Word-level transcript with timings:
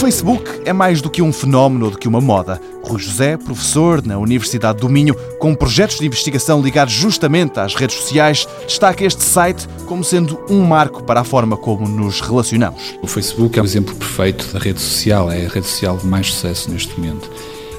Facebook 0.00 0.62
é 0.64 0.72
mais 0.72 1.02
do 1.02 1.10
que 1.10 1.20
um 1.20 1.30
fenómeno 1.30 1.84
ou 1.84 1.90
do 1.90 1.98
que 1.98 2.08
uma 2.08 2.22
moda. 2.22 2.58
Rui 2.82 2.98
José, 2.98 3.36
professor 3.36 4.02
na 4.02 4.16
Universidade 4.16 4.78
do 4.78 4.88
Minho, 4.88 5.14
com 5.38 5.54
projetos 5.54 5.98
de 5.98 6.06
investigação 6.06 6.62
ligados 6.62 6.94
justamente 6.94 7.60
às 7.60 7.74
redes 7.74 7.96
sociais, 7.96 8.48
destaca 8.66 9.04
este 9.04 9.22
site 9.22 9.68
como 9.84 10.02
sendo 10.02 10.40
um 10.48 10.62
marco 10.62 11.02
para 11.02 11.20
a 11.20 11.24
forma 11.24 11.54
como 11.54 11.86
nos 11.86 12.22
relacionamos. 12.22 12.94
O 13.02 13.06
Facebook 13.06 13.58
é 13.58 13.62
o 13.62 13.64
exemplo 13.66 13.94
perfeito 13.94 14.50
da 14.54 14.58
rede 14.58 14.80
social, 14.80 15.30
é 15.30 15.44
a 15.44 15.48
rede 15.50 15.66
social 15.66 15.98
de 15.98 16.06
mais 16.06 16.32
sucesso 16.32 16.70
neste 16.70 16.98
momento. 16.98 17.30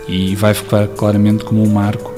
E 0.07 0.35
vai 0.35 0.53
ficar 0.53 0.89
claramente 0.89 1.43
como 1.43 1.63
um 1.63 1.73
marco 1.73 2.13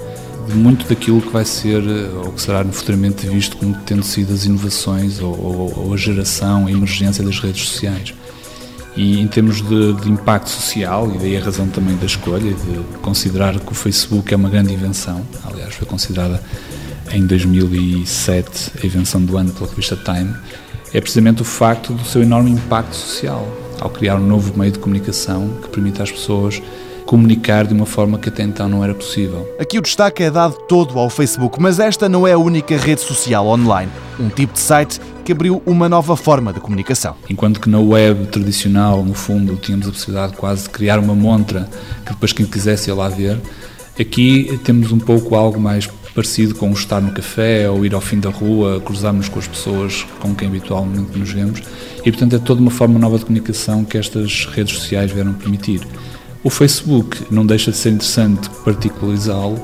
de 0.49 0.53
muito 0.53 0.85
daquilo 0.85 1.21
que 1.21 1.29
vai 1.29 1.45
ser 1.45 1.81
ou 2.17 2.33
que 2.33 2.41
será 2.41 2.65
futuramente 2.65 3.25
visto 3.25 3.55
como 3.55 3.73
tendo 3.85 4.03
sido 4.03 4.33
as 4.33 4.43
inovações 4.43 5.21
ou, 5.21 5.31
ou, 5.31 5.85
ou 5.85 5.93
a 5.93 5.97
geração, 5.97 6.67
a 6.67 6.71
emergência 6.71 7.23
das 7.23 7.39
redes 7.39 7.69
sociais. 7.69 8.13
E 8.95 9.19
em 9.19 9.27
termos 9.27 9.61
de, 9.61 9.93
de, 9.93 10.11
impacto 10.11 10.49
social, 10.49 11.11
e 11.13 11.17
daí 11.17 11.37
a 11.37 11.43
razão 11.43 11.67
também 11.67 11.95
da 11.97 12.05
escolha, 12.05 12.53
de 12.53 12.97
considerar 13.01 13.59
que 13.59 13.71
o 13.71 13.75
Facebook 13.75 14.31
é 14.31 14.37
uma 14.37 14.49
grande 14.49 14.71
invenção, 14.71 15.25
aliás, 15.43 15.73
foi 15.73 15.87
considerada 15.87 16.41
em 17.11 17.25
2007 17.25 18.71
a 18.81 18.85
invenção 18.85 19.23
do 19.23 19.35
ano 19.35 19.51
pela 19.51 19.67
revista 19.67 19.95
Time, 19.95 20.35
é 20.93 21.01
precisamente 21.01 21.41
o 21.41 21.45
facto 21.45 21.91
do 21.91 22.05
seu 22.05 22.21
enorme 22.21 22.51
impacto 22.51 22.95
social, 22.95 23.47
ao 23.79 23.89
criar 23.89 24.17
um 24.17 24.27
novo 24.27 24.57
meio 24.57 24.71
de 24.71 24.79
comunicação 24.79 25.57
que 25.61 25.69
permite 25.69 26.01
às 26.01 26.11
pessoas 26.11 26.61
comunicar 27.05 27.65
de 27.65 27.73
uma 27.73 27.85
forma 27.85 28.17
que 28.17 28.29
até 28.29 28.43
então 28.43 28.69
não 28.69 28.83
era 28.83 28.93
possível. 28.93 29.47
Aqui 29.59 29.77
o 29.77 29.81
destaque 29.81 30.23
é 30.23 30.31
dado 30.31 30.55
todo 30.67 30.97
ao 30.97 31.09
Facebook, 31.09 31.61
mas 31.61 31.79
esta 31.79 32.07
não 32.07 32.27
é 32.27 32.33
a 32.33 32.37
única 32.37 32.77
rede 32.77 33.01
social 33.01 33.45
online. 33.47 33.91
Um 34.19 34.29
tipo 34.29 34.53
de 34.53 34.59
site 34.59 34.99
que 35.23 35.31
abriu 35.31 35.61
uma 35.65 35.87
nova 35.87 36.15
forma 36.15 36.51
de 36.51 36.59
comunicação. 36.59 37.15
Enquanto 37.29 37.59
que 37.59 37.69
na 37.69 37.79
web 37.79 38.27
tradicional, 38.27 39.03
no 39.03 39.13
fundo, 39.13 39.55
tínhamos 39.55 39.87
a 39.87 39.91
possibilidade 39.91 40.33
quase 40.33 40.63
de 40.63 40.69
criar 40.69 40.99
uma 40.99 41.15
montra 41.15 41.69
que 42.05 42.11
depois 42.11 42.33
quem 42.33 42.45
quisesse 42.45 42.89
ia 42.89 42.95
lá 42.95 43.07
ver, 43.07 43.39
aqui 43.99 44.59
temos 44.63 44.91
um 44.91 44.99
pouco 44.99 45.35
algo 45.35 45.59
mais 45.59 45.87
parecido 46.13 46.53
com 46.55 46.71
estar 46.71 47.01
no 47.01 47.11
café 47.11 47.69
ou 47.69 47.85
ir 47.85 47.93
ao 47.93 48.01
fim 48.01 48.19
da 48.19 48.29
rua, 48.29 48.79
cruzarmos 48.81 49.27
com 49.27 49.39
as 49.39 49.47
pessoas 49.47 50.05
com 50.19 50.35
quem 50.35 50.47
habitualmente 50.47 51.17
nos 51.17 51.31
vemos 51.31 51.61
e, 52.05 52.11
portanto, 52.11 52.35
é 52.35 52.39
toda 52.39 52.61
uma 52.61 52.69
forma 52.69 52.99
nova 52.99 53.17
de 53.17 53.25
comunicação 53.25 53.83
que 53.83 53.97
estas 53.97 54.45
redes 54.45 54.75
sociais 54.75 55.11
vieram 55.11 55.33
permitir. 55.33 55.81
O 56.43 56.49
Facebook 56.49 57.25
não 57.31 57.45
deixa 57.45 57.71
de 57.71 57.77
ser 57.77 57.89
interessante 57.91 58.49
particularizá-lo, 58.63 59.59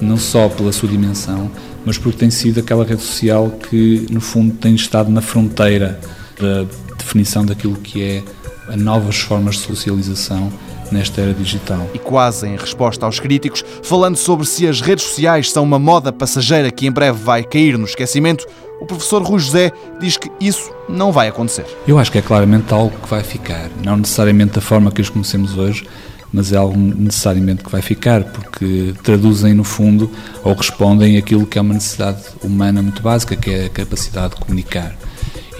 não 0.00 0.16
só 0.16 0.48
pela 0.48 0.72
sua 0.72 0.88
dimensão, 0.88 1.50
mas 1.84 1.98
porque 1.98 2.18
tem 2.18 2.30
sido 2.30 2.60
aquela 2.60 2.84
rede 2.84 3.02
social 3.02 3.50
que, 3.50 4.06
no 4.10 4.20
fundo, 4.20 4.54
tem 4.54 4.74
estado 4.74 5.10
na 5.10 5.20
fronteira 5.20 5.98
da 6.40 6.64
definição 6.96 7.44
daquilo 7.44 7.76
que 7.76 8.02
é 8.02 8.22
a 8.68 8.76
novas 8.76 9.18
formas 9.18 9.56
de 9.56 9.62
socialização 9.62 10.50
nesta 10.90 11.20
era 11.20 11.34
digital. 11.34 11.88
E 11.94 11.98
quase 11.98 12.46
em 12.46 12.56
resposta 12.56 13.04
aos 13.04 13.18
críticos, 13.18 13.64
falando 13.82 14.16
sobre 14.16 14.46
se 14.46 14.66
as 14.66 14.80
redes 14.80 15.04
sociais 15.04 15.50
são 15.50 15.62
uma 15.62 15.78
moda 15.78 16.12
passageira 16.12 16.70
que 16.70 16.86
em 16.86 16.92
breve 16.92 17.18
vai 17.18 17.42
cair 17.42 17.76
no 17.78 17.84
esquecimento, 17.84 18.46
o 18.80 18.86
professor 18.86 19.22
Rui 19.22 19.38
José 19.38 19.72
diz 20.00 20.16
que 20.16 20.30
isso 20.40 20.70
não 20.88 21.10
vai 21.10 21.28
acontecer. 21.28 21.64
Eu 21.86 21.98
acho 21.98 22.12
que 22.12 22.18
é 22.18 22.22
claramente 22.22 22.72
algo 22.72 22.96
que 22.98 23.08
vai 23.08 23.22
ficar, 23.22 23.70
não 23.82 23.96
necessariamente 23.96 24.52
da 24.52 24.60
forma 24.60 24.90
que 24.90 25.00
os 25.00 25.08
conhecemos 25.08 25.56
hoje, 25.56 25.86
mas 26.34 26.52
é 26.52 26.56
algo 26.56 26.76
necessariamente 26.76 27.62
que 27.62 27.70
vai 27.70 27.80
ficar, 27.80 28.24
porque 28.24 28.92
traduzem, 29.04 29.54
no 29.54 29.62
fundo, 29.62 30.10
ou 30.42 30.52
respondem 30.52 31.16
aquilo 31.16 31.46
que 31.46 31.60
é 31.60 31.62
uma 31.62 31.74
necessidade 31.74 32.24
humana 32.42 32.82
muito 32.82 33.00
básica, 33.00 33.36
que 33.36 33.50
é 33.50 33.66
a 33.66 33.68
capacidade 33.68 34.34
de 34.34 34.40
comunicar. 34.40 34.96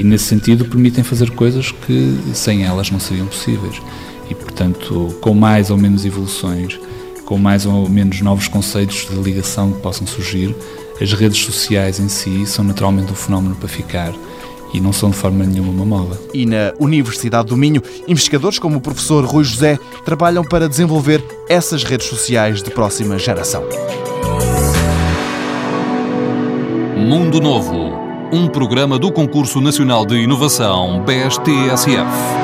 E, 0.00 0.02
nesse 0.02 0.24
sentido, 0.24 0.64
permitem 0.64 1.04
fazer 1.04 1.30
coisas 1.30 1.70
que 1.70 2.18
sem 2.34 2.64
elas 2.64 2.90
não 2.90 2.98
seriam 2.98 3.28
possíveis. 3.28 3.80
E, 4.28 4.34
portanto, 4.34 5.16
com 5.20 5.32
mais 5.32 5.70
ou 5.70 5.76
menos 5.76 6.04
evoluções, 6.04 6.76
com 7.24 7.38
mais 7.38 7.66
ou 7.66 7.88
menos 7.88 8.20
novos 8.20 8.48
conceitos 8.48 9.06
de 9.08 9.14
ligação 9.14 9.70
que 9.70 9.80
possam 9.80 10.08
surgir, 10.08 10.52
as 11.00 11.12
redes 11.12 11.38
sociais 11.44 12.00
em 12.00 12.08
si 12.08 12.44
são 12.46 12.64
naturalmente 12.64 13.12
um 13.12 13.16
fenómeno 13.16 13.54
para 13.54 13.68
ficar 13.68 14.12
e 14.74 14.80
não 14.80 14.92
são 14.92 15.10
de 15.10 15.16
forma 15.16 15.44
nenhuma 15.44 15.70
uma 15.70 15.86
moda. 15.86 16.20
E 16.34 16.44
na 16.44 16.74
Universidade 16.80 17.48
do 17.48 17.56
Minho, 17.56 17.80
investigadores 18.08 18.58
como 18.58 18.78
o 18.78 18.80
professor 18.80 19.24
Rui 19.24 19.44
José 19.44 19.78
trabalham 20.04 20.42
para 20.42 20.68
desenvolver 20.68 21.24
essas 21.48 21.84
redes 21.84 22.08
sociais 22.08 22.60
de 22.62 22.70
próxima 22.70 23.16
geração. 23.16 23.62
Mundo 26.96 27.40
Novo, 27.40 27.92
um 28.32 28.48
programa 28.48 28.98
do 28.98 29.12
Concurso 29.12 29.60
Nacional 29.60 30.04
de 30.04 30.16
Inovação 30.16 31.04
BSTSF. 31.04 32.43